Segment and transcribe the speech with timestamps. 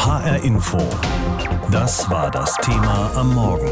[0.00, 0.78] HR Info.
[1.70, 3.70] Das war das Thema am Morgen.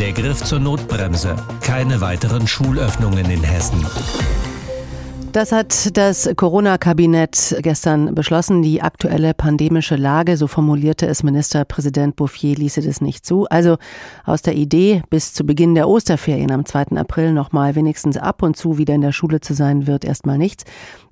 [0.00, 1.36] Der Griff zur Notbremse.
[1.60, 3.86] Keine weiteren Schulöffnungen in Hessen.
[5.34, 8.62] Das hat das Corona-Kabinett gestern beschlossen.
[8.62, 13.44] Die aktuelle pandemische Lage, so formulierte es Ministerpräsident Bouffier, ließe das nicht zu.
[13.48, 13.78] Also
[14.24, 16.96] aus der Idee, bis zu Beginn der Osterferien am 2.
[16.96, 20.62] April nochmal wenigstens ab und zu wieder in der Schule zu sein, wird erstmal nichts.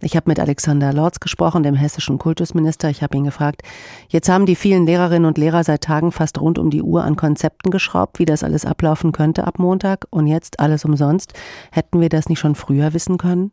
[0.00, 2.90] Ich habe mit Alexander Lorz gesprochen, dem hessischen Kultusminister.
[2.90, 3.62] Ich habe ihn gefragt,
[4.08, 7.16] jetzt haben die vielen Lehrerinnen und Lehrer seit Tagen fast rund um die Uhr an
[7.16, 11.32] Konzepten geschraubt, wie das alles ablaufen könnte ab Montag und jetzt alles umsonst.
[11.72, 13.50] Hätten wir das nicht schon früher wissen können?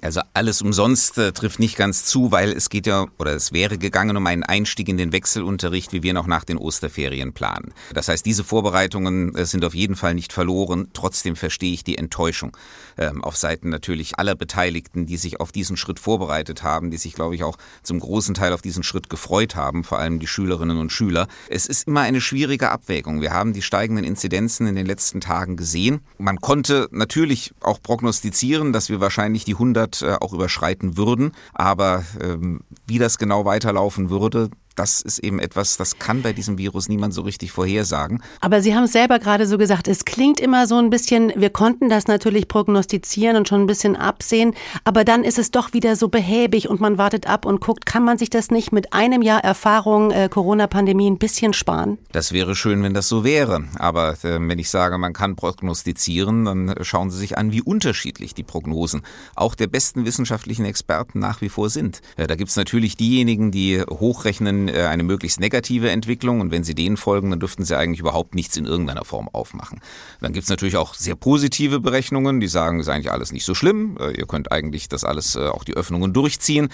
[0.00, 3.76] Also alles umsonst äh, trifft nicht ganz zu, weil es geht ja oder es wäre
[3.76, 7.74] gegangen um einen Einstieg in den Wechselunterricht, wie wir noch nach den Osterferien planen.
[7.92, 10.88] Das heißt, diese Vorbereitungen äh, sind auf jeden Fall nicht verloren.
[10.94, 12.56] Trotzdem verstehe ich die Enttäuschung
[12.96, 17.12] ähm, auf Seiten natürlich aller Beteiligten, die sich auf diesen Schritt vorbereitet haben, die sich,
[17.12, 20.78] glaube ich, auch zum großen Teil auf diesen Schritt gefreut haben, vor allem die Schülerinnen
[20.78, 21.28] und Schüler.
[21.48, 23.20] Es ist immer eine schwierige Abwägung.
[23.20, 26.00] Wir haben die steigenden Inzidenzen in den letzten Tagen gesehen.
[26.18, 31.32] Man konnte natürlich auch prognostizieren, dass wir wahrscheinlich die 100 100 äh, auch überschreiten würden.
[31.52, 36.58] Aber ähm, wie das genau weiterlaufen würde, das ist eben etwas, das kann bei diesem
[36.58, 38.22] Virus niemand so richtig vorhersagen.
[38.40, 41.50] Aber Sie haben es selber gerade so gesagt, es klingt immer so ein bisschen, wir
[41.50, 45.96] konnten das natürlich prognostizieren und schon ein bisschen absehen, aber dann ist es doch wieder
[45.96, 49.22] so behäbig und man wartet ab und guckt, kann man sich das nicht mit einem
[49.22, 51.98] Jahr Erfahrung äh, Corona-Pandemie ein bisschen sparen?
[52.12, 53.64] Das wäre schön, wenn das so wäre.
[53.78, 58.34] Aber äh, wenn ich sage, man kann prognostizieren, dann schauen Sie sich an, wie unterschiedlich
[58.34, 59.02] die Prognosen
[59.34, 62.00] auch der besten wissenschaftlichen Experten nach wie vor sind.
[62.16, 66.64] Äh, da gibt es natürlich diejenigen, die hochrechnen, äh, eine möglichst negative Entwicklung und wenn
[66.64, 69.80] Sie denen folgen, dann dürften Sie eigentlich überhaupt nichts in irgendeiner Form aufmachen.
[70.20, 73.44] Dann gibt es natürlich auch sehr positive Berechnungen, die sagen, es ist eigentlich alles nicht
[73.44, 76.68] so schlimm, äh, ihr könnt eigentlich das alles, äh, auch die Öffnungen durchziehen.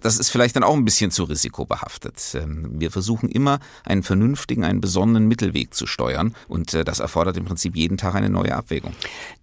[0.00, 2.16] Das ist vielleicht dann auch ein bisschen zu risikobehaftet.
[2.34, 7.44] Ähm, wir versuchen immer, einen vernünftigen, einen besonnenen Mittelweg zu steuern und das erfordert im
[7.44, 8.92] Prinzip jeden Tag eine neue Abwägung.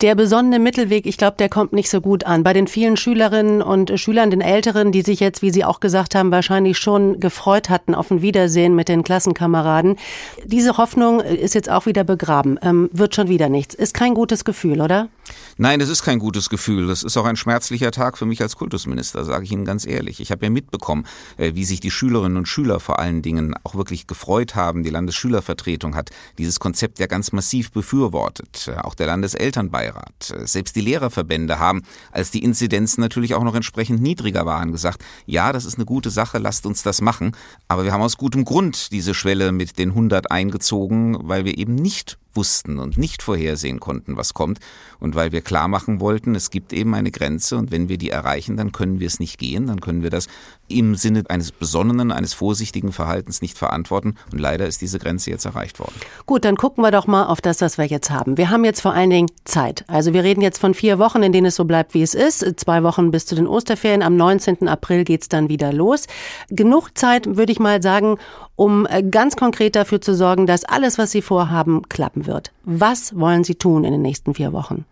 [0.02, 2.44] Der besonnene Mittelweg, ich glaube, der kommt nicht so gut an.
[2.44, 6.16] Bei den vielen Schülerinnen und Schülern, den Älteren, die sich jetzt, wie Sie auch gesagt
[6.16, 9.98] haben, wahrscheinlich schon gefreut hatten, Weihnachten auf ein Wiedersehen mit den Klassenkameraden.
[10.46, 12.59] Diese Hoffnung ist jetzt auch wieder begraben.
[12.62, 13.75] Ähm, wird schon wieder nichts.
[13.75, 15.09] Ist kein gutes Gefühl, oder?
[15.58, 16.88] Nein, es ist kein gutes Gefühl.
[16.88, 20.20] Das ist auch ein schmerzlicher Tag für mich als Kultusminister, sage ich Ihnen ganz ehrlich.
[20.20, 21.06] Ich habe ja mitbekommen,
[21.38, 24.84] äh, wie sich die Schülerinnen und Schüler vor allen Dingen auch wirklich gefreut haben.
[24.84, 28.68] Die Landesschülervertretung hat dieses Konzept ja ganz massiv befürwortet.
[28.68, 30.31] Äh, auch der Landeselternbeirat.
[30.31, 35.04] Äh, selbst die Lehrerverbände haben, als die Inzidenzen natürlich auch noch entsprechend niedriger waren, gesagt,
[35.25, 37.36] ja, das ist eine gute Sache, lasst uns das machen.
[37.68, 41.75] Aber wir haben aus gutem Grund diese Schwelle mit den 100 eingezogen, weil wir eben
[41.75, 44.59] nicht wussten und nicht vorhersehen konnten, was kommt.
[45.00, 48.09] Und weil wir klar machen wollten, es gibt eben eine Grenze und wenn wir die
[48.09, 50.28] erreichen, dann können wir es nicht gehen, dann können wir das
[50.70, 54.16] im Sinne eines besonnenen, eines vorsichtigen Verhaltens nicht verantworten.
[54.31, 55.96] Und leider ist diese Grenze jetzt erreicht worden.
[56.25, 58.38] Gut, dann gucken wir doch mal auf das, was wir jetzt haben.
[58.38, 59.84] Wir haben jetzt vor allen Dingen Zeit.
[59.88, 62.59] Also wir reden jetzt von vier Wochen, in denen es so bleibt, wie es ist.
[62.59, 64.04] Zwei Wochen bis zu den Osterferien.
[64.04, 64.68] Am 19.
[64.68, 66.06] April geht es dann wieder los.
[66.50, 68.18] Genug Zeit, würde ich mal sagen,
[68.56, 72.26] um äh, ganz konkret dafür zu sorgen, dass alles, was Sie vorhaben, klappen wird.
[72.63, 74.85] Was wollen Sie tun in den nächsten vier Wochen?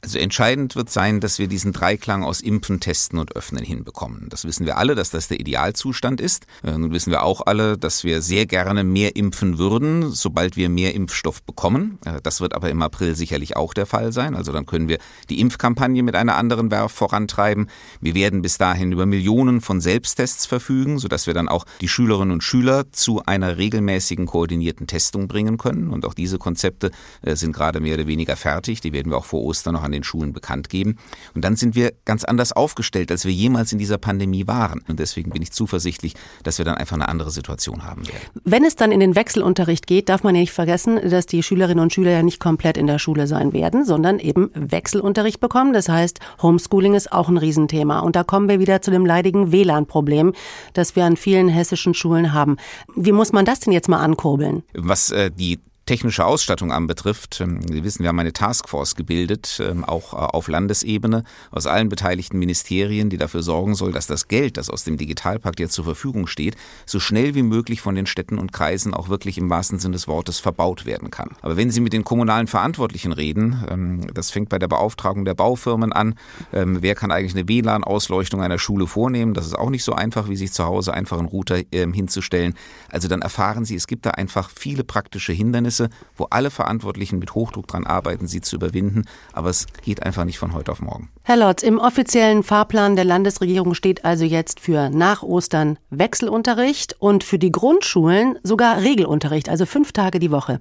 [0.00, 4.28] Also entscheidend wird sein, dass wir diesen Dreiklang aus Impfen, Testen und Öffnen hinbekommen.
[4.28, 6.46] Das wissen wir alle, dass das der Idealzustand ist.
[6.62, 10.68] Äh, nun wissen wir auch alle, dass wir sehr gerne mehr impfen würden, sobald wir
[10.68, 11.98] mehr Impfstoff bekommen.
[12.04, 14.36] Äh, das wird aber im April sicherlich auch der Fall sein.
[14.36, 14.98] Also dann können wir
[15.30, 17.68] die Impfkampagne mit einer anderen Werf vorantreiben.
[18.00, 22.32] Wir werden bis dahin über Millionen von Selbsttests verfügen, sodass wir dann auch die Schülerinnen
[22.32, 25.90] und Schüler zu einer regelmäßigen koordinierten Testung bringen können.
[25.90, 26.92] Und auch diese Konzepte
[27.22, 28.80] äh, sind gerade mehr oder weniger fertig.
[28.80, 30.96] Die werden wir auch vor Ostern noch an den Schulen bekannt geben.
[31.34, 34.82] Und dann sind wir ganz anders aufgestellt, als wir jemals in dieser Pandemie waren.
[34.88, 38.22] Und deswegen bin ich zuversichtlich, dass wir dann einfach eine andere Situation haben werden.
[38.44, 41.82] Wenn es dann in den Wechselunterricht geht, darf man ja nicht vergessen, dass die Schülerinnen
[41.82, 45.72] und Schüler ja nicht komplett in der Schule sein werden, sondern eben Wechselunterricht bekommen.
[45.72, 48.00] Das heißt, Homeschooling ist auch ein Riesenthema.
[48.00, 50.34] Und da kommen wir wieder zu dem leidigen WLAN-Problem,
[50.74, 52.56] das wir an vielen hessischen Schulen haben.
[52.94, 54.62] Wie muss man das denn jetzt mal ankurbeln?
[54.74, 57.40] Was äh, die technische Ausstattung anbetrifft.
[57.40, 61.88] Ähm, Sie wissen, wir haben eine Taskforce gebildet, ähm, auch äh, auf Landesebene, aus allen
[61.88, 65.86] beteiligten Ministerien, die dafür sorgen soll, dass das Geld, das aus dem Digitalpakt jetzt zur
[65.86, 69.78] Verfügung steht, so schnell wie möglich von den Städten und Kreisen auch wirklich im wahrsten
[69.78, 71.30] Sinne des Wortes verbaut werden kann.
[71.40, 75.34] Aber wenn Sie mit den kommunalen Verantwortlichen reden, ähm, das fängt bei der Beauftragung der
[75.34, 76.16] Baufirmen an,
[76.50, 80.36] wer kann eigentlich eine WLAN-Ausleuchtung einer Schule vornehmen, das ist auch nicht so einfach, wie
[80.36, 82.54] sich zu Hause einfach einen Router hinzustellen.
[82.88, 87.18] Also dann erfahren Sie, es gibt da einfach viele praktische Hindernisse Hindernisse, wo alle Verantwortlichen
[87.18, 89.04] mit Hochdruck dran arbeiten, sie zu überwinden.
[89.32, 91.10] Aber es geht einfach nicht von heute auf morgen.
[91.22, 97.24] Herr Lotz, im offiziellen Fahrplan der Landesregierung steht also jetzt für nach Ostern Wechselunterricht und
[97.24, 100.60] für die Grundschulen sogar Regelunterricht, also fünf Tage die Woche.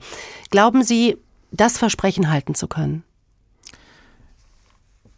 [0.49, 1.17] Glauben Sie,
[1.51, 3.03] das Versprechen halten zu können?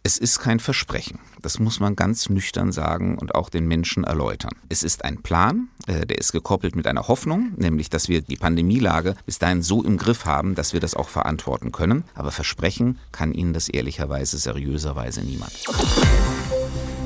[0.02, 1.18] Es ist kein Versprechen.
[1.42, 4.52] Das muss man ganz nüchtern sagen und auch den Menschen erläutern.
[4.70, 8.36] Es ist ein Plan, äh, der ist gekoppelt mit einer Hoffnung, nämlich dass wir die
[8.36, 12.04] Pandemielage bis dahin so im Griff haben, dass wir das auch verantworten können.
[12.14, 15.52] Aber versprechen kann Ihnen das ehrlicherweise, seriöserweise niemand.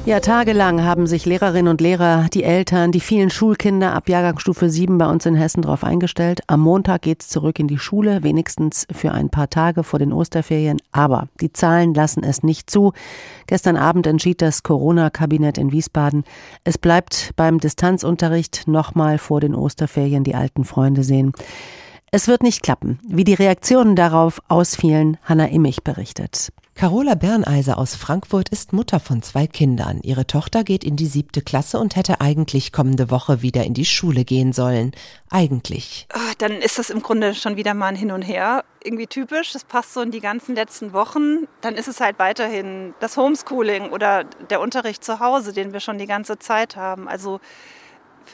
[0.07, 4.99] Ja, tagelang haben sich Lehrerinnen und Lehrer, die Eltern, die vielen Schulkinder ab Jahrgangsstufe 7
[4.99, 6.43] bei uns in Hessen darauf eingestellt.
[6.47, 10.77] Am Montag geht's zurück in die Schule, wenigstens für ein paar Tage vor den Osterferien.
[10.93, 12.93] Aber die Zahlen lassen es nicht zu.
[13.47, 16.25] Gestern Abend entschied das Corona-Kabinett in Wiesbaden,
[16.65, 21.33] es bleibt beim Distanzunterricht nochmal vor den Osterferien die alten Freunde sehen.
[22.11, 22.99] Es wird nicht klappen.
[23.09, 26.53] Wie die Reaktionen darauf ausfielen, Hanna Immich berichtet.
[26.77, 30.01] Carola Berneiser aus Frankfurt ist Mutter von zwei Kindern.
[30.03, 33.85] Ihre Tochter geht in die siebte Klasse und hätte eigentlich kommende Woche wieder in die
[33.85, 34.91] Schule gehen sollen.
[35.31, 36.09] Eigentlich.
[36.13, 38.65] Ach, dann ist das im Grunde schon wieder mal ein Hin und Her.
[38.83, 39.53] Irgendwie typisch.
[39.53, 41.47] Das passt so in die ganzen letzten Wochen.
[41.61, 45.99] Dann ist es halt weiterhin das Homeschooling oder der Unterricht zu Hause, den wir schon
[45.99, 47.07] die ganze Zeit haben.
[47.07, 47.39] Also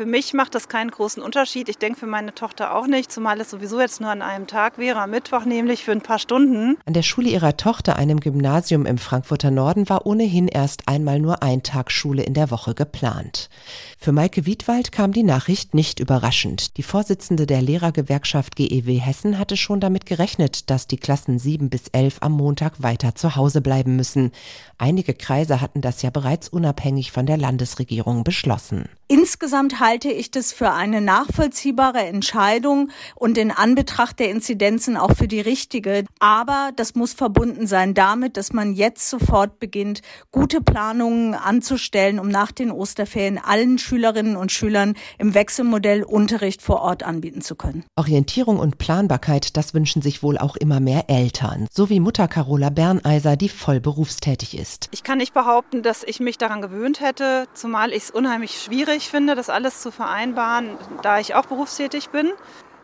[0.01, 1.69] für mich macht das keinen großen Unterschied.
[1.69, 4.79] Ich denke für meine Tochter auch nicht, zumal es sowieso jetzt nur an einem Tag
[4.79, 6.79] wäre, am Mittwoch nämlich für ein paar Stunden.
[6.87, 11.43] An der Schule ihrer Tochter, einem Gymnasium im Frankfurter Norden, war ohnehin erst einmal nur
[11.43, 13.51] ein Tag Schule in der Woche geplant.
[13.99, 16.79] Für Maike Wiedwald kam die Nachricht nicht überraschend.
[16.79, 21.89] Die Vorsitzende der Lehrergewerkschaft GEW Hessen hatte schon damit gerechnet, dass die Klassen 7 bis
[21.89, 24.33] 11 am Montag weiter zu Hause bleiben müssen.
[24.79, 28.89] Einige Kreise hatten das ja bereits unabhängig von der Landesregierung beschlossen.
[29.13, 35.27] Insgesamt halte ich das für eine nachvollziehbare Entscheidung und in Anbetracht der Inzidenzen auch für
[35.27, 36.05] die richtige.
[36.21, 42.29] Aber das muss verbunden sein damit, dass man jetzt sofort beginnt, gute Planungen anzustellen, um
[42.29, 47.83] nach den Osterferien allen Schülerinnen und Schülern im Wechselmodell Unterricht vor Ort anbieten zu können.
[47.97, 52.71] Orientierung und Planbarkeit, das wünschen sich wohl auch immer mehr Eltern, so wie Mutter Carola
[52.71, 54.89] Berneiser, die voll berufstätig ist.
[54.93, 59.00] Ich kann nicht behaupten, dass ich mich daran gewöhnt hätte, zumal ich es unheimlich schwierig
[59.01, 62.33] schwierig finde, das alles zu vereinbaren, da ich auch berufstätig bin.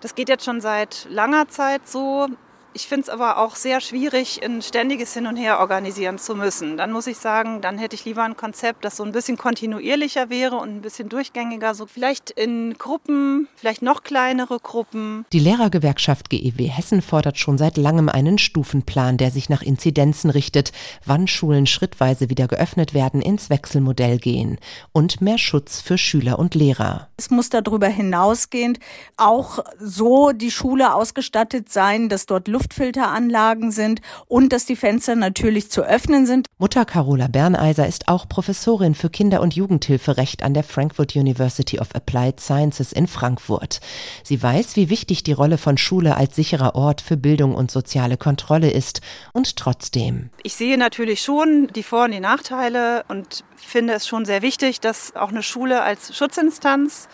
[0.00, 2.28] Das geht jetzt schon seit langer Zeit so.
[2.76, 6.76] Ich finde es aber auch sehr schwierig, ein ständiges Hin und Her organisieren zu müssen.
[6.76, 10.28] Dann muss ich sagen, dann hätte ich lieber ein Konzept, das so ein bisschen kontinuierlicher
[10.28, 11.74] wäre und ein bisschen durchgängiger.
[11.74, 15.24] So vielleicht in Gruppen, vielleicht noch kleinere Gruppen.
[15.32, 20.72] Die Lehrergewerkschaft GEW Hessen fordert schon seit langem einen Stufenplan, der sich nach Inzidenzen richtet,
[21.06, 24.58] wann Schulen schrittweise wieder geöffnet werden, ins Wechselmodell gehen
[24.92, 27.08] und mehr Schutz für Schüler und Lehrer.
[27.16, 28.80] Es muss darüber hinausgehend
[29.16, 35.14] auch so die Schule ausgestattet sein, dass dort Luft Luftfilteranlagen sind und dass die Fenster
[35.14, 36.48] natürlich zu öffnen sind.
[36.58, 41.94] Mutter Carola Berneiser ist auch Professorin für Kinder- und Jugendhilferecht an der Frankfurt University of
[41.94, 43.80] Applied Sciences in Frankfurt.
[44.24, 48.16] Sie weiß, wie wichtig die Rolle von Schule als sicherer Ort für Bildung und soziale
[48.16, 49.00] Kontrolle ist
[49.32, 50.30] und trotzdem.
[50.42, 54.80] Ich sehe natürlich schon die Vor- und die Nachteile und finde es schon sehr wichtig,
[54.80, 57.08] dass auch eine Schule als Schutzinstanz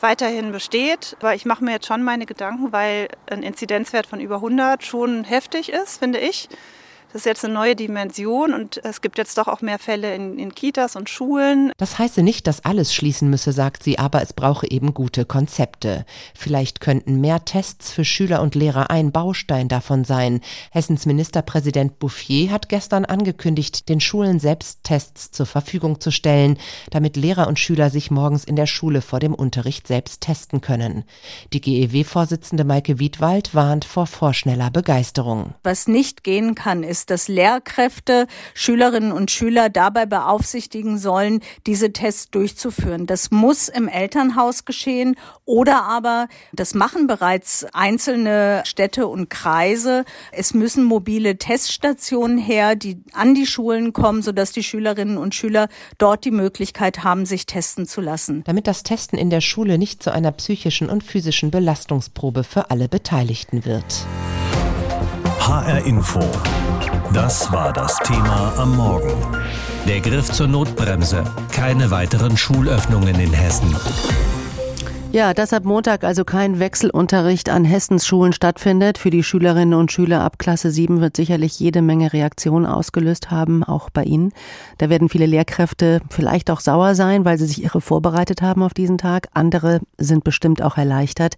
[0.00, 1.16] weiterhin besteht.
[1.20, 5.24] Aber ich mache mir jetzt schon meine Gedanken, weil ein Inzidenzwert von über 100 schon
[5.24, 6.48] heftig ist, finde ich.
[7.12, 10.38] Das ist jetzt eine neue Dimension und es gibt jetzt doch auch mehr Fälle in,
[10.38, 11.72] in, Kitas und Schulen.
[11.78, 16.04] Das heiße nicht, dass alles schließen müsse, sagt sie, aber es brauche eben gute Konzepte.
[16.34, 20.40] Vielleicht könnten mehr Tests für Schüler und Lehrer ein Baustein davon sein.
[20.72, 26.58] Hessens Ministerpräsident Bouffier hat gestern angekündigt, den Schulen selbst Tests zur Verfügung zu stellen,
[26.90, 31.04] damit Lehrer und Schüler sich morgens in der Schule vor dem Unterricht selbst testen können.
[31.52, 35.54] Die GEW-Vorsitzende Maike Wiedwald warnt vor vorschneller Begeisterung.
[35.62, 41.92] Was nicht gehen kann, ist ist, dass Lehrkräfte Schülerinnen und Schüler dabei beaufsichtigen sollen, diese
[41.92, 43.06] Tests durchzuführen.
[43.06, 50.04] Das muss im Elternhaus geschehen oder aber, das machen bereits einzelne Städte und Kreise.
[50.32, 55.68] Es müssen mobile Teststationen her, die an die Schulen kommen, sodass die Schülerinnen und Schüler
[55.98, 58.42] dort die Möglichkeit haben, sich testen zu lassen.
[58.44, 62.88] Damit das Testen in der Schule nicht zu einer psychischen und physischen Belastungsprobe für alle
[62.88, 64.06] Beteiligten wird.
[65.46, 66.18] HR Info.
[67.12, 69.12] Das war das Thema am Morgen.
[69.86, 71.22] Der Griff zur Notbremse.
[71.52, 73.72] Keine weiteren Schulöffnungen in Hessen.
[75.12, 78.98] Ja, dass ab Montag also kein Wechselunterricht an Hessens Schulen stattfindet.
[78.98, 83.62] Für die Schülerinnen und Schüler ab Klasse 7 wird sicherlich jede Menge Reaktionen ausgelöst haben,
[83.62, 84.32] auch bei Ihnen.
[84.78, 88.74] Da werden viele Lehrkräfte vielleicht auch sauer sein, weil sie sich ihre vorbereitet haben auf
[88.74, 89.28] diesen Tag.
[89.32, 91.36] Andere sind bestimmt auch erleichtert.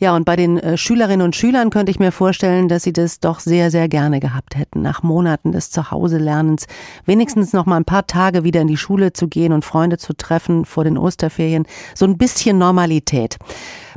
[0.00, 3.18] Ja, und bei den äh, Schülerinnen und Schülern könnte ich mir vorstellen, dass sie das
[3.18, 6.66] doch sehr, sehr gerne gehabt hätten, nach Monaten des Zuhause-Lernens
[7.04, 10.16] wenigstens noch mal ein paar Tage wieder in die Schule zu gehen und Freunde zu
[10.16, 11.66] treffen vor den Osterferien.
[11.94, 13.38] So ein bisschen Normalität.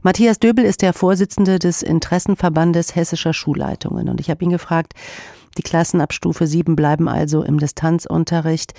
[0.02, 4.10] Matthias Döbel ist der Vorsitzende des Interessenverbandes hessischer Schulleitungen.
[4.10, 4.94] Und ich habe ihn gefragt,
[5.58, 8.74] die Klassen ab Stufe 7 bleiben also im Distanzunterricht.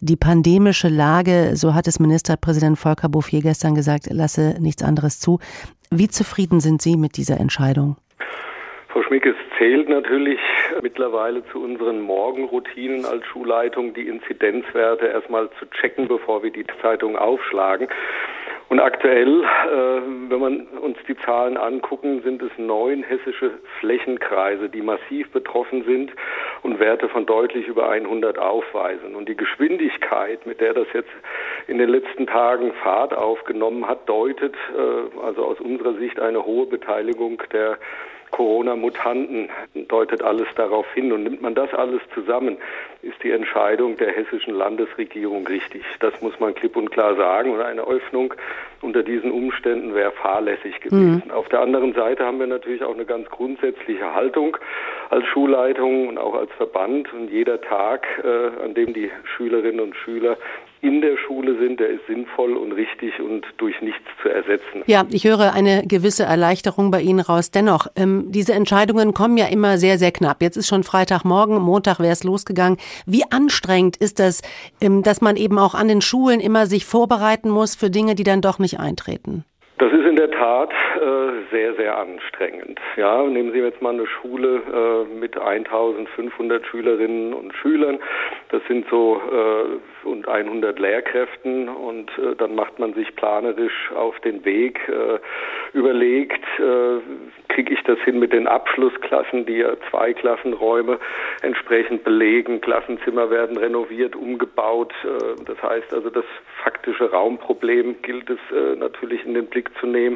[0.00, 5.38] Die pandemische Lage, so hat es Ministerpräsident Volker Bouffier gestern gesagt, lasse nichts anderes zu.
[5.90, 7.96] Wie zufrieden sind Sie mit dieser Entscheidung?
[8.88, 10.40] Frau Schmick, es zählt natürlich
[10.82, 17.16] mittlerweile zu unseren Morgenroutinen als Schulleitung, die Inzidenzwerte erstmal zu checken, bevor wir die Zeitung
[17.16, 17.88] aufschlagen.
[18.68, 24.82] Und aktuell, äh, wenn man uns die Zahlen angucken, sind es neun hessische Flächenkreise, die
[24.82, 26.10] massiv betroffen sind
[26.62, 29.14] und Werte von deutlich über 100 aufweisen.
[29.14, 31.12] Und die Geschwindigkeit, mit der das jetzt
[31.68, 36.66] in den letzten Tagen Fahrt aufgenommen hat, deutet äh, also aus unserer Sicht eine hohe
[36.66, 37.78] Beteiligung der
[38.30, 39.48] Corona-Mutanten
[39.88, 41.12] deutet alles darauf hin.
[41.12, 42.56] Und nimmt man das alles zusammen,
[43.02, 45.82] ist die Entscheidung der hessischen Landesregierung richtig.
[46.00, 47.52] Das muss man klipp und klar sagen.
[47.52, 48.34] Und eine Öffnung
[48.82, 51.22] unter diesen Umständen wäre fahrlässig gewesen.
[51.24, 51.30] Mhm.
[51.30, 54.56] Auf der anderen Seite haben wir natürlich auch eine ganz grundsätzliche Haltung
[55.10, 57.12] als Schulleitung und auch als Verband.
[57.12, 60.36] Und jeder Tag, äh, an dem die Schülerinnen und Schüler
[60.80, 64.82] in der Schule sind, der ist sinnvoll und richtig und durch nichts zu ersetzen.
[64.86, 67.50] Ja, ich höre eine gewisse Erleichterung bei Ihnen raus.
[67.50, 70.42] Dennoch, ähm, diese Entscheidungen kommen ja immer sehr, sehr knapp.
[70.42, 72.78] Jetzt ist schon Freitagmorgen, Montag wäre es losgegangen.
[73.06, 74.42] Wie anstrengend ist das,
[74.80, 78.24] ähm, dass man eben auch an den Schulen immer sich vorbereiten muss für Dinge, die
[78.24, 79.44] dann doch nicht eintreten?
[79.78, 82.80] Das ist in der Tat äh, sehr, sehr anstrengend.
[82.96, 87.98] Ja, nehmen Sie jetzt mal eine Schule äh, mit 1500 Schülerinnen und Schülern.
[88.50, 94.18] Das sind so äh, und 100 Lehrkräften und äh, dann macht man sich planerisch auf
[94.20, 95.18] den Weg, äh,
[95.76, 97.00] überlegt, äh,
[97.48, 100.98] kriege ich das hin mit den Abschlussklassen, die ja zwei Klassenräume
[101.42, 102.60] entsprechend belegen.
[102.60, 104.92] Klassenzimmer werden renoviert, umgebaut.
[105.46, 106.24] Das heißt also, das
[106.62, 108.38] faktische Raumproblem gilt es
[108.78, 110.15] natürlich in den Blick zu nehmen.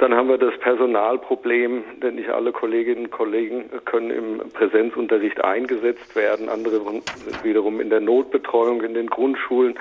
[0.00, 6.16] Dann haben wir das Personalproblem, denn nicht alle Kolleginnen und Kollegen können im Präsenzunterricht eingesetzt
[6.16, 6.48] werden.
[6.48, 9.78] Andere sind wiederum in der Notbetreuung in den Grundschulen.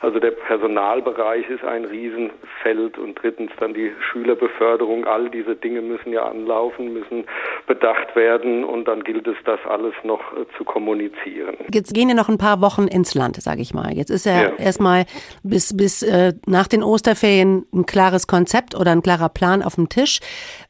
[0.00, 5.04] Also der Personalbereich ist ein Riesenfeld und drittens dann die Schülerbeförderung.
[5.04, 7.24] All diese Dinge müssen ja anlaufen, müssen
[7.66, 11.56] bedacht werden und dann gilt es, das alles noch äh, zu kommunizieren.
[11.72, 13.92] Jetzt gehen ja noch ein paar Wochen ins Land, sage ich mal.
[13.94, 14.52] Jetzt ist ja, ja.
[14.58, 15.06] erstmal
[15.42, 19.88] bis, bis äh, nach den Osterferien ein klares Konzept oder ein klarer Plan auf dem
[19.88, 20.20] Tisch.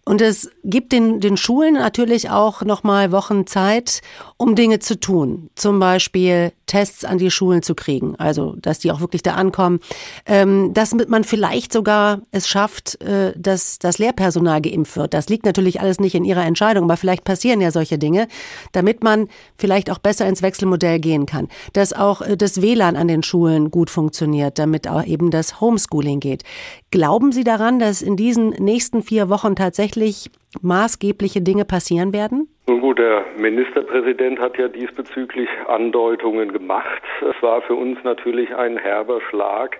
[0.04, 4.02] Und es gibt den, den Schulen natürlich auch nochmal Wochen Zeit,
[4.36, 5.50] um Dinge zu tun.
[5.56, 8.14] Zum Beispiel Tests an die Schulen zu kriegen.
[8.16, 9.80] Also, dass die auch wirklich da ankommen.
[10.24, 15.12] Ähm, dass man vielleicht sogar es schafft, äh, dass das Lehrpersonal geimpft wird.
[15.12, 18.28] Das liegt natürlich alles nicht in ihrer Entscheidung, aber vielleicht passieren ja solche Dinge,
[18.72, 21.48] damit man vielleicht auch besser ins Wechselmodell gehen kann.
[21.72, 26.20] Dass auch äh, das WLAN an den Schulen gut funktioniert, damit auch eben das Homeschooling
[26.20, 26.44] geht.
[26.92, 30.30] Glauben Sie daran, dass in diesen nächsten vier Wochen tatsächlich
[30.62, 32.48] maßgebliche Dinge passieren werden?
[32.68, 37.02] Nun gut, der Ministerpräsident hat ja diesbezüglich Andeutungen gemacht.
[37.20, 39.78] Es war für uns natürlich ein herber Schlag,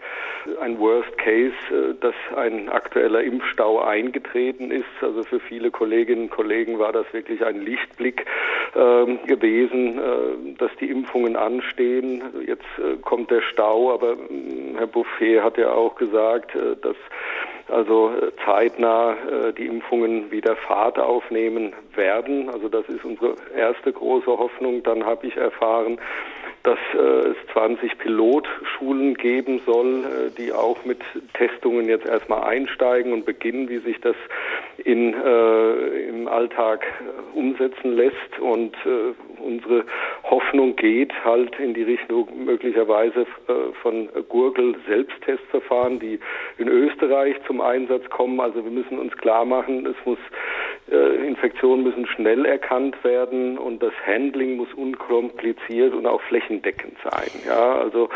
[0.61, 4.85] ein Worst Case, äh, dass ein aktueller Impfstau eingetreten ist.
[5.01, 8.25] Also für viele Kolleginnen und Kollegen war das wirklich ein Lichtblick
[8.75, 12.23] äh, gewesen, äh, dass die Impfungen anstehen.
[12.47, 16.97] Jetzt äh, kommt der Stau, aber äh, Herr Buffet hat ja auch gesagt, äh, dass
[17.69, 18.13] also
[18.45, 19.17] zeitnah
[19.59, 22.49] die Impfungen wieder Fahrt aufnehmen werden.
[22.49, 24.83] Also das ist unsere erste große Hoffnung.
[24.83, 25.99] Dann habe ich erfahren,
[26.67, 30.99] dass äh, es 20 Pilotschulen geben soll, äh, die auch mit
[31.35, 34.17] Testungen jetzt erstmal einsteigen und beginnen, wie sich das
[34.79, 38.41] in, äh, im Alltag äh, umsetzen lässt.
[38.41, 39.85] Und äh, unsere
[40.31, 46.19] Hoffnung geht halt in die Richtung möglicherweise äh, von Gurgel-Selbsttestverfahren, die
[46.59, 48.41] in Österreich zum Einsatz kommen.
[48.41, 50.19] Also wir müssen uns klar machen, es muss
[50.91, 57.31] äh, Infektionen müssen schnell erkannt werden und das Handling muss unkompliziert und auch flächendeckend sein.
[57.47, 58.09] Ja, also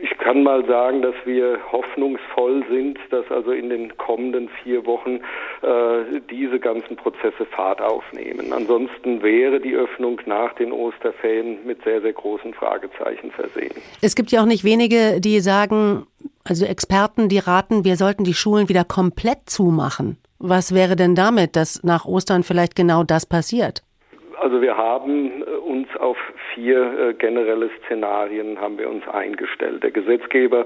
[0.00, 5.20] ich kann mal sagen, dass wir hoffnungsvoll sind, dass also in den kommenden vier Wochen
[5.62, 8.52] äh, diese ganzen Prozesse Fahrt aufnehmen.
[8.52, 13.74] Ansonsten wäre die Öffnung nach den Osterferien mit sehr, sehr großen Fragezeichen versehen.
[14.00, 16.06] Es gibt ja auch nicht wenige, die sagen,
[16.44, 20.18] also Experten, die raten, wir sollten die Schulen wieder komplett zumachen.
[20.38, 23.82] Was wäre denn damit, dass nach Ostern vielleicht genau das passiert?
[24.40, 26.16] Also wir haben äh, uns auf
[26.54, 29.82] vier äh, generelle Szenarien haben wir uns eingestellt.
[29.82, 30.64] Der Gesetzgeber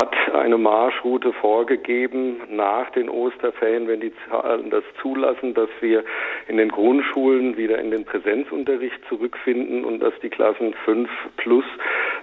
[0.00, 6.04] hat eine Marschroute vorgegeben nach den Osterferien, wenn die Zahlen das zulassen, dass wir
[6.48, 11.64] in den Grundschulen wieder in den Präsenzunterricht zurückfinden und dass die Klassen 5 plus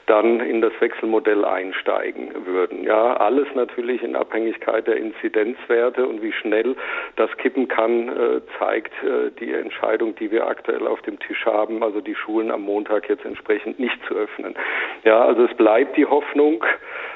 [0.08, 2.84] dann in das Wechselmodell einsteigen würden.
[2.84, 6.76] Ja, alles natürlich in Abhängigkeit der Inzidenzwerte und wie schnell
[7.18, 11.84] das kippen kann, äh, zeigt äh, die Entscheidung, die wir aktuell auf dem Tisch haben,
[11.84, 14.56] also die Schulen am Montag jetzt entsprechend nicht zu öffnen.
[15.04, 16.64] Ja, also es bleibt die Hoffnung,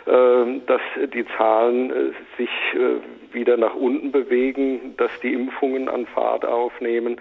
[0.05, 0.81] äh, dass
[1.13, 7.19] die Zahlen äh, sich äh, wieder nach unten bewegen, dass die Impfungen an Fahrt aufnehmen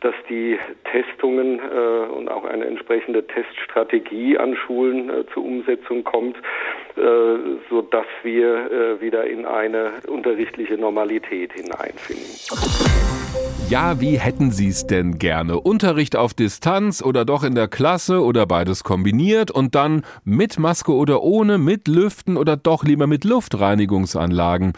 [0.00, 0.58] dass die
[0.92, 7.00] Testungen äh, und auch eine entsprechende Teststrategie an Schulen zur Umsetzung kommt, äh,
[7.70, 12.93] so dass wir wieder in eine unterrichtliche Normalität hineinfinden.
[13.70, 15.58] Ja, wie hätten Sie es denn gerne?
[15.58, 20.92] Unterricht auf Distanz oder doch in der Klasse oder beides kombiniert und dann mit Maske
[20.92, 24.74] oder ohne, mit Lüften oder doch lieber mit Luftreinigungsanlagen?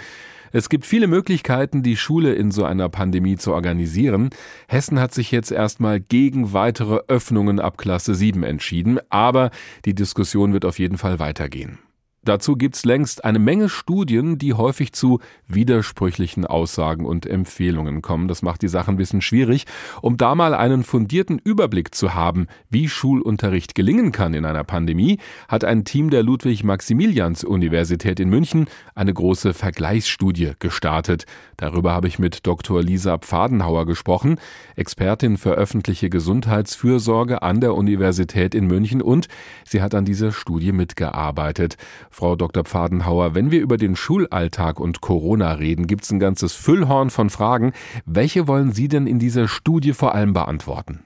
[0.52, 4.30] Es gibt viele Möglichkeiten, die Schule in so einer Pandemie zu organisieren.
[4.68, 9.50] Hessen hat sich jetzt erstmal gegen weitere Öffnungen ab Klasse 7 entschieden, aber
[9.84, 11.78] die Diskussion wird auf jeden Fall weitergehen.
[12.26, 18.26] Dazu gibt's längst eine Menge Studien, die häufig zu widersprüchlichen Aussagen und Empfehlungen kommen.
[18.26, 19.64] Das macht die Sache ein bisschen schwierig.
[20.02, 25.20] Um da mal einen fundierten Überblick zu haben, wie Schulunterricht gelingen kann in einer Pandemie,
[25.46, 28.66] hat ein Team der Ludwig-Maximilians-Universität in München
[28.96, 31.26] eine große Vergleichsstudie gestartet.
[31.56, 32.82] Darüber habe ich mit Dr.
[32.82, 34.40] Lisa Pfadenhauer gesprochen,
[34.74, 39.28] Expertin für öffentliche Gesundheitsfürsorge an der Universität in München und
[39.64, 41.76] sie hat an dieser Studie mitgearbeitet.
[42.18, 42.64] Frau Dr.
[42.64, 47.28] Pfadenhauer, wenn wir über den Schulalltag und Corona reden, gibt es ein ganzes Füllhorn von
[47.28, 47.74] Fragen.
[48.06, 51.04] Welche wollen Sie denn in dieser Studie vor allem beantworten?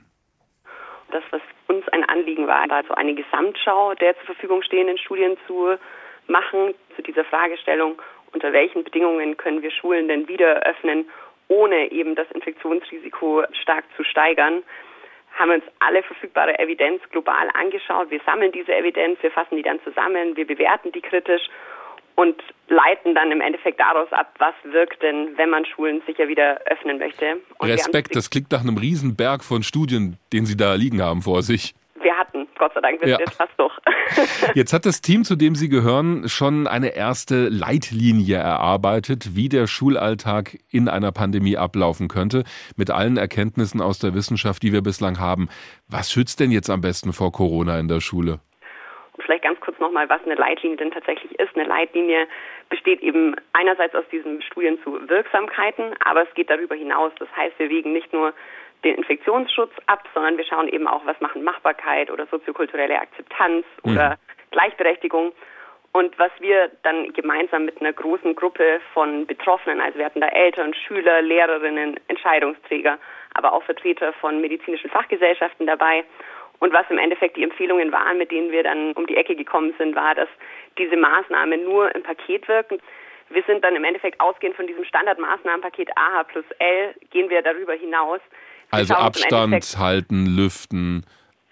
[1.11, 5.37] Das, was uns ein Anliegen war, da so eine Gesamtschau der zur Verfügung stehenden Studien
[5.49, 5.75] zu
[6.29, 8.01] machen, zu dieser Fragestellung,
[8.33, 11.07] unter welchen Bedingungen können wir Schulen denn wieder öffnen,
[11.49, 14.63] ohne eben das Infektionsrisiko stark zu steigern
[15.41, 18.11] haben uns alle verfügbare Evidenz global angeschaut.
[18.11, 21.43] Wir sammeln diese Evidenz, wir fassen die dann zusammen, wir bewerten die kritisch
[22.15, 22.37] und
[22.69, 26.99] leiten dann im Endeffekt daraus ab, was wirkt denn, wenn man Schulen sicher wieder öffnen
[26.99, 27.41] möchte.
[27.59, 31.43] Und Respekt, das klingt nach einem Riesenberg von Studien, den Sie da liegen haben vor
[31.43, 32.49] sich wir hatten.
[32.59, 33.17] Gott sei Dank, wir ja.
[33.17, 33.77] sind jetzt fast durch.
[34.55, 39.67] jetzt hat das Team, zu dem Sie gehören, schon eine erste Leitlinie erarbeitet, wie der
[39.67, 42.45] Schulalltag in einer Pandemie ablaufen könnte,
[42.77, 45.49] mit allen Erkenntnissen aus der Wissenschaft, die wir bislang haben.
[45.89, 48.41] Was schützt denn jetzt am besten vor Corona in der Schule?
[49.13, 51.55] Und vielleicht ganz kurz nochmal, was eine Leitlinie denn tatsächlich ist.
[51.55, 52.27] Eine Leitlinie
[52.71, 57.13] besteht eben einerseits aus diesen Studien zu Wirksamkeiten, aber es geht darüber hinaus.
[57.19, 58.33] Das heißt, wir wegen nicht nur
[58.85, 63.93] den Infektionsschutz ab, sondern wir schauen eben auch, was machen Machbarkeit oder soziokulturelle Akzeptanz mhm.
[63.93, 64.19] oder
[64.53, 65.33] Gleichberechtigung.
[65.93, 70.29] Und was wir dann gemeinsam mit einer großen Gruppe von Betroffenen, also wir hatten da
[70.29, 72.99] Eltern, Schüler, Lehrerinnen, Entscheidungsträger,
[73.35, 76.05] aber auch Vertreter von medizinischen Fachgesellschaften dabei.
[76.61, 79.75] Und was im Endeffekt die Empfehlungen waren, mit denen wir dann um die Ecke gekommen
[79.79, 80.29] sind, war, dass
[80.79, 82.79] diese Maßnahmen nur im Paket wirken.
[83.29, 87.75] Wir sind dann im Endeffekt ausgehend von diesem Standardmaßnahmenpaket AH plus L, gehen wir darüber
[87.75, 88.21] hinaus
[88.71, 91.05] also Abstand halten, lüften,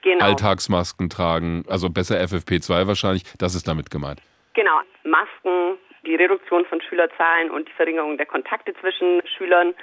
[0.03, 0.25] genau.
[0.25, 4.21] Alltagsmasken tragen, also besser FFP2 wahrscheinlich, das ist damit gemeint.
[4.55, 9.75] Genau, Masken, die Reduktion von Schülerzahlen und die Verringerung der Kontakte zwischen Schülern,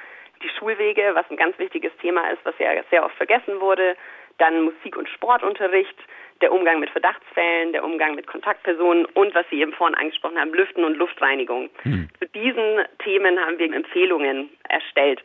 [0.43, 3.95] die Schulwege, was ein ganz wichtiges Thema ist, was ja sehr oft vergessen wurde,
[4.37, 5.95] dann Musik- und Sportunterricht,
[6.41, 10.53] der Umgang mit Verdachtsfällen, der Umgang mit Kontaktpersonen und was Sie eben vorhin angesprochen haben,
[10.53, 11.69] Lüften und Luftreinigung.
[11.83, 12.09] Hm.
[12.19, 15.21] Zu diesen Themen haben wir Empfehlungen erstellt.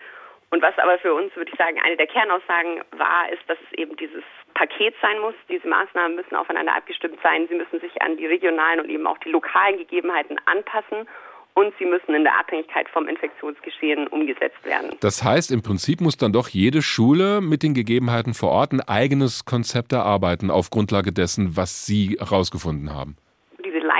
[0.50, 3.78] Und was aber für uns, würde ich sagen, eine der Kernaussagen war, ist, dass es
[3.78, 5.34] eben dieses Paket sein muss.
[5.48, 7.46] Diese Maßnahmen müssen aufeinander abgestimmt sein.
[7.48, 11.06] Sie müssen sich an die regionalen und eben auch die lokalen Gegebenheiten anpassen
[11.54, 14.96] und sie müssen in der Abhängigkeit vom Infektionsgeschehen umgesetzt werden.
[15.00, 18.80] Das heißt, im Prinzip muss dann doch jede Schule mit den Gegebenheiten vor Ort ein
[18.80, 23.16] eigenes Konzept erarbeiten auf Grundlage dessen, was Sie herausgefunden haben.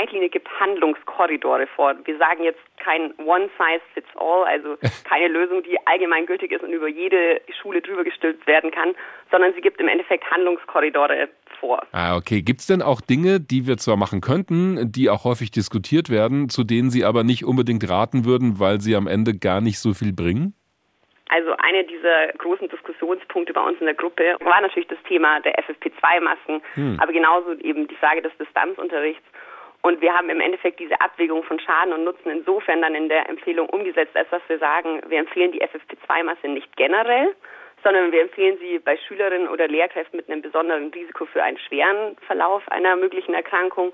[0.00, 1.94] Leitlinie gibt Handlungskorridore vor.
[2.04, 4.76] Wir sagen jetzt kein One Size Fits All, also
[5.08, 8.94] keine Lösung, die allgemeingültig ist und über jede Schule drüber gestülpt werden kann,
[9.30, 11.28] sondern sie gibt im Endeffekt Handlungskorridore
[11.60, 11.82] vor.
[11.92, 12.42] Ah, okay.
[12.42, 16.48] Gibt es denn auch Dinge, die wir zwar machen könnten, die auch häufig diskutiert werden,
[16.48, 19.94] zu denen Sie aber nicht unbedingt raten würden, weil sie am Ende gar nicht so
[19.94, 20.54] viel bringen?
[21.28, 25.54] Also eine dieser großen Diskussionspunkte bei uns in der Gruppe war natürlich das Thema der
[25.62, 26.98] FFP2-Masken, hm.
[27.00, 29.22] aber genauso eben die Frage des Distanzunterrichts
[29.82, 33.28] und wir haben im Endeffekt diese Abwägung von Schaden und Nutzen insofern dann in der
[33.28, 37.34] Empfehlung umgesetzt, als dass wir sagen, wir empfehlen die FFP2-Masse nicht generell,
[37.82, 42.16] sondern wir empfehlen sie bei Schülerinnen oder Lehrkräften mit einem besonderen Risiko für einen schweren
[42.26, 43.92] Verlauf einer möglichen Erkrankung.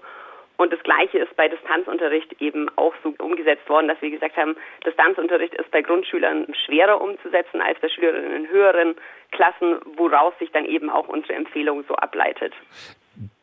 [0.56, 4.56] Und das Gleiche ist bei Distanzunterricht eben auch so umgesetzt worden, dass wir gesagt haben,
[4.86, 8.94] Distanzunterricht ist bei Grundschülern schwerer umzusetzen als bei Schülerinnen in höheren
[9.32, 12.54] Klassen, woraus sich dann eben auch unsere Empfehlung so ableitet.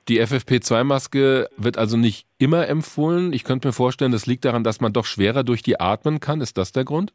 [0.09, 3.31] Die FFP2-Maske wird also nicht immer empfohlen.
[3.31, 6.41] Ich könnte mir vorstellen, das liegt daran, dass man doch schwerer durch die atmen kann.
[6.41, 7.13] Ist das der Grund?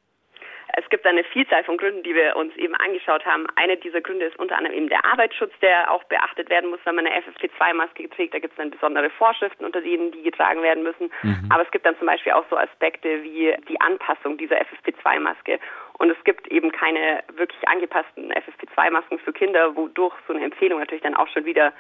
[0.79, 3.47] Es gibt eine Vielzahl von Gründen, die wir uns eben angeschaut haben.
[3.57, 6.95] Eine dieser Gründe ist unter anderem eben der Arbeitsschutz, der auch beachtet werden muss, wenn
[6.95, 8.35] man eine FFP2-Maske trägt.
[8.35, 11.11] Da gibt es dann besondere Vorschriften, unter denen die getragen werden müssen.
[11.23, 11.49] Mhm.
[11.51, 15.59] Aber es gibt dann zum Beispiel auch so Aspekte wie die Anpassung dieser FFP2-Maske.
[15.99, 21.03] Und es gibt eben keine wirklich angepassten FFP2-Masken für Kinder, wodurch so eine Empfehlung natürlich
[21.03, 21.73] dann auch schon wieder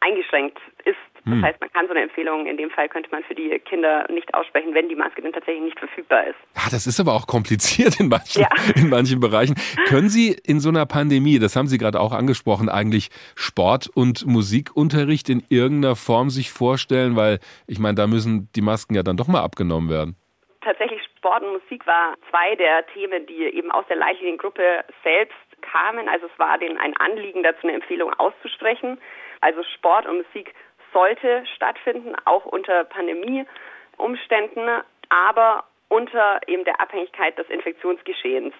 [0.00, 0.96] eingeschränkt ist.
[1.24, 1.44] Das hm.
[1.44, 4.32] heißt, man kann so eine Empfehlung, in dem Fall könnte man für die Kinder nicht
[4.34, 6.36] aussprechen, wenn die Maske dann tatsächlich nicht verfügbar ist.
[6.54, 8.48] Ja, das ist aber auch kompliziert in manchen, ja.
[8.76, 9.56] in manchen Bereichen.
[9.88, 14.24] Können Sie in so einer Pandemie, das haben Sie gerade auch angesprochen, eigentlich Sport- und
[14.26, 17.16] Musikunterricht in irgendeiner Form sich vorstellen?
[17.16, 20.16] Weil ich meine, da müssen die Masken ja dann doch mal abgenommen werden.
[20.60, 26.08] Tatsächlich Sport und Musik war zwei der Themen, die eben aus der Leitliniengruppe selbst kamen.
[26.08, 28.98] Also es war denen ein Anliegen, dazu eine Empfehlung auszusprechen.
[29.40, 30.54] Also Sport und Musik
[30.92, 38.54] sollte stattfinden, auch unter Pandemieumständen, aber unter eben der Abhängigkeit des Infektionsgeschehens.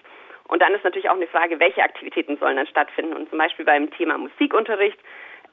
[0.47, 3.13] Und dann ist natürlich auch eine Frage, welche Aktivitäten sollen dann stattfinden.
[3.13, 4.97] Und zum Beispiel beim Thema Musikunterricht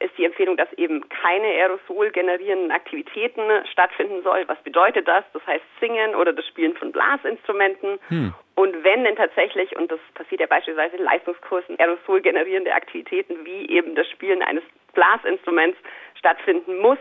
[0.01, 4.45] ist die Empfehlung, dass eben keine Aerosol generierenden Aktivitäten stattfinden soll.
[4.47, 5.25] Was bedeutet das?
[5.33, 7.99] Das heißt Singen oder das Spielen von Blasinstrumenten.
[8.09, 8.35] Hm.
[8.55, 13.69] Und wenn denn tatsächlich, und das passiert ja beispielsweise in Leistungskursen, Aerosol generierende Aktivitäten wie
[13.69, 15.79] eben das Spielen eines Blasinstruments
[16.19, 16.99] stattfinden muss,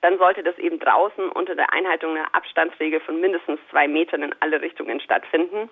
[0.00, 4.34] dann sollte das eben draußen unter der Einhaltung einer Abstandsregel von mindestens zwei Metern in
[4.40, 5.70] alle Richtungen stattfinden.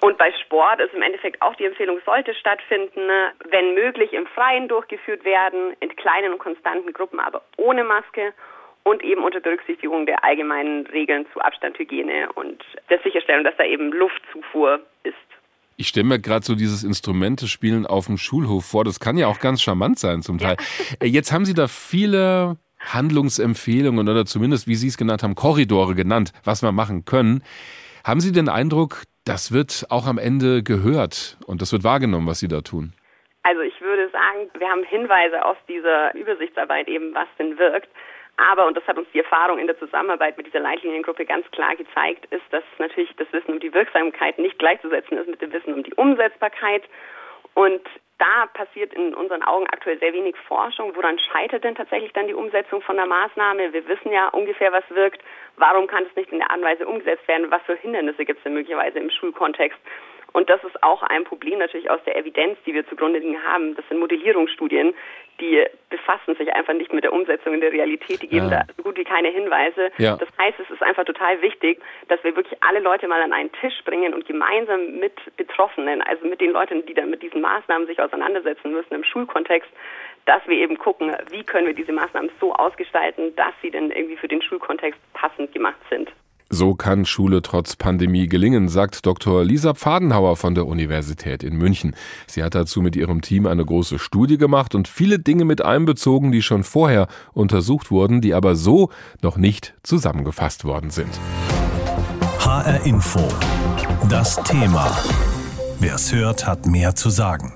[0.00, 3.08] Und bei Sport ist im Endeffekt auch die Empfehlung, sollte stattfinden,
[3.44, 8.34] wenn möglich im Freien durchgeführt werden, in kleinen und konstanten Gruppen, aber ohne Maske
[8.84, 13.90] und eben unter Berücksichtigung der allgemeinen Regeln zu Abstandhygiene und der Sicherstellung, dass da eben
[13.90, 15.16] Luftzufuhr ist.
[15.78, 18.84] Ich stelle mir gerade so dieses Instrumentespielen auf dem Schulhof vor.
[18.84, 20.56] Das kann ja auch ganz charmant sein zum Teil.
[20.58, 20.96] Ja.
[21.00, 25.94] Äh, jetzt haben Sie da viele Handlungsempfehlungen oder zumindest, wie Sie es genannt haben, Korridore
[25.94, 27.42] genannt, was wir machen können.
[28.04, 32.38] Haben Sie den Eindruck, das wird auch am Ende gehört und das wird wahrgenommen, was
[32.38, 32.92] Sie da tun?
[33.42, 37.88] Also ich würde sagen, wir haben Hinweise aus dieser Übersichtsarbeit eben, was denn wirkt.
[38.38, 41.74] Aber, und das hat uns die Erfahrung in der Zusammenarbeit mit dieser Leitliniengruppe ganz klar
[41.74, 45.72] gezeigt, ist, dass natürlich das Wissen um die Wirksamkeit nicht gleichzusetzen ist mit dem Wissen
[45.72, 46.82] um die Umsetzbarkeit.
[47.54, 47.80] Und
[48.18, 50.94] da passiert in unseren Augen aktuell sehr wenig Forschung.
[50.94, 53.72] Woran scheitert denn tatsächlich dann die Umsetzung von der Maßnahme?
[53.72, 55.22] Wir wissen ja ungefähr, was wirkt.
[55.56, 57.50] Warum kann es nicht in der Art und Weise umgesetzt werden?
[57.50, 59.78] Was für Hindernisse gibt es denn möglicherweise im Schulkontext?
[60.32, 63.74] Und das ist auch ein Problem natürlich aus der Evidenz, die wir zugrunde liegen haben.
[63.74, 64.94] Das sind Modellierungsstudien,
[66.56, 68.22] einfach nicht mit der Umsetzung in der Realität.
[68.22, 68.64] Die geben ja.
[68.66, 69.90] da so gut wie keine Hinweise.
[69.98, 70.16] Ja.
[70.16, 73.52] Das heißt, es ist einfach total wichtig, dass wir wirklich alle Leute mal an einen
[73.52, 77.86] Tisch bringen und gemeinsam mit Betroffenen, also mit den Leuten, die dann mit diesen Maßnahmen
[77.86, 79.70] sich auseinandersetzen müssen im Schulkontext,
[80.24, 84.16] dass wir eben gucken, wie können wir diese Maßnahmen so ausgestalten, dass sie denn irgendwie
[84.16, 86.10] für den Schulkontext passend gemacht sind.
[86.48, 89.44] So kann Schule trotz Pandemie gelingen, sagt Dr.
[89.44, 91.96] Lisa Pfadenhauer von der Universität in München.
[92.28, 96.30] Sie hat dazu mit ihrem Team eine große Studie gemacht und viele Dinge mit einbezogen,
[96.30, 98.90] die schon vorher untersucht wurden, die aber so
[99.22, 101.10] noch nicht zusammengefasst worden sind.
[102.38, 103.26] HR Info.
[104.08, 104.96] Das Thema.
[105.80, 107.54] Wer es hört, hat mehr zu sagen.